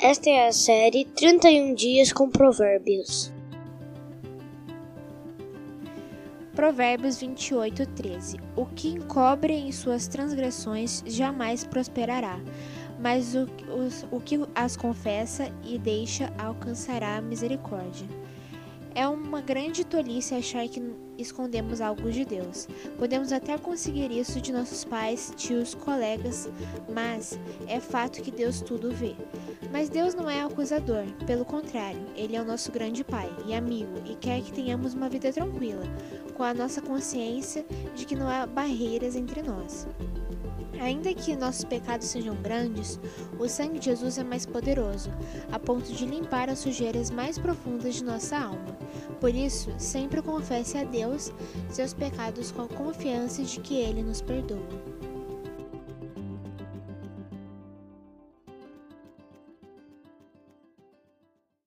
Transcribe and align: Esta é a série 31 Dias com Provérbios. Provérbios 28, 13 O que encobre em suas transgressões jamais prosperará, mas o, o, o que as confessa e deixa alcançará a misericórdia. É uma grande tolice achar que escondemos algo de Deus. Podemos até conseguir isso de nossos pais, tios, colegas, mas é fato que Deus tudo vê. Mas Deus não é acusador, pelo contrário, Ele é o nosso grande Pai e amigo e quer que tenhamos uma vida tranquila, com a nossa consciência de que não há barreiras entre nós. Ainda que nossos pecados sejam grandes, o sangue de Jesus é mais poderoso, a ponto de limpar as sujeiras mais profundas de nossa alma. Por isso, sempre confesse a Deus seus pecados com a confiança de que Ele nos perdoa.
Esta 0.00 0.30
é 0.30 0.46
a 0.46 0.52
série 0.52 1.04
31 1.04 1.74
Dias 1.74 2.12
com 2.12 2.30
Provérbios. 2.30 3.32
Provérbios 6.54 7.18
28, 7.18 7.84
13 7.84 8.38
O 8.54 8.64
que 8.64 8.90
encobre 8.90 9.52
em 9.52 9.72
suas 9.72 10.06
transgressões 10.06 11.02
jamais 11.04 11.64
prosperará, 11.64 12.38
mas 13.00 13.34
o, 13.34 13.42
o, 13.42 14.18
o 14.18 14.20
que 14.20 14.38
as 14.54 14.76
confessa 14.76 15.52
e 15.64 15.76
deixa 15.80 16.32
alcançará 16.38 17.16
a 17.16 17.20
misericórdia. 17.20 18.06
É 18.94 19.06
uma 19.06 19.40
grande 19.40 19.84
tolice 19.84 20.34
achar 20.34 20.66
que 20.68 20.82
escondemos 21.18 21.80
algo 21.80 22.10
de 22.10 22.24
Deus. 22.24 22.68
Podemos 22.98 23.32
até 23.32 23.58
conseguir 23.58 24.10
isso 24.10 24.40
de 24.40 24.52
nossos 24.52 24.84
pais, 24.84 25.32
tios, 25.36 25.74
colegas, 25.74 26.48
mas 26.92 27.38
é 27.66 27.80
fato 27.80 28.22
que 28.22 28.30
Deus 28.30 28.60
tudo 28.60 28.92
vê. 28.92 29.14
Mas 29.72 29.88
Deus 29.88 30.14
não 30.14 30.30
é 30.30 30.40
acusador, 30.40 31.04
pelo 31.26 31.44
contrário, 31.44 32.00
Ele 32.16 32.36
é 32.36 32.40
o 32.40 32.44
nosso 32.44 32.72
grande 32.72 33.04
Pai 33.04 33.30
e 33.46 33.54
amigo 33.54 33.92
e 34.06 34.14
quer 34.14 34.40
que 34.40 34.52
tenhamos 34.52 34.94
uma 34.94 35.08
vida 35.08 35.32
tranquila, 35.32 35.84
com 36.34 36.42
a 36.42 36.54
nossa 36.54 36.80
consciência 36.80 37.66
de 37.94 38.06
que 38.06 38.16
não 38.16 38.28
há 38.28 38.46
barreiras 38.46 39.16
entre 39.16 39.42
nós. 39.42 39.86
Ainda 40.80 41.12
que 41.12 41.34
nossos 41.34 41.64
pecados 41.64 42.06
sejam 42.06 42.36
grandes, 42.36 43.00
o 43.38 43.48
sangue 43.48 43.80
de 43.80 43.86
Jesus 43.86 44.16
é 44.16 44.22
mais 44.22 44.46
poderoso, 44.46 45.10
a 45.50 45.58
ponto 45.58 45.92
de 45.92 46.06
limpar 46.06 46.48
as 46.48 46.60
sujeiras 46.60 47.10
mais 47.10 47.36
profundas 47.36 47.96
de 47.96 48.04
nossa 48.04 48.38
alma. 48.38 48.77
Por 49.20 49.34
isso, 49.34 49.72
sempre 49.78 50.22
confesse 50.22 50.78
a 50.78 50.84
Deus 50.84 51.32
seus 51.70 51.92
pecados 51.92 52.50
com 52.50 52.62
a 52.62 52.68
confiança 52.68 53.42
de 53.42 53.60
que 53.60 53.76
Ele 53.76 54.02
nos 54.02 54.20
perdoa. 54.20 55.07